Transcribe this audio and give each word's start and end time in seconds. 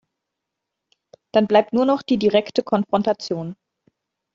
Dann 1.31 1.45
bleibt 1.45 1.73
nur 1.73 1.85
noch 1.85 2.01
die 2.01 2.17
direkte 2.17 2.63
Konfrontation. 2.63 3.55